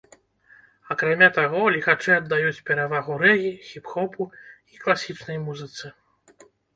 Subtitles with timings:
[0.93, 4.27] Акрамя таго, ліхачы аддаюць перавагу рэгі, хіп-хопу
[4.73, 5.85] і класічнай музыцы.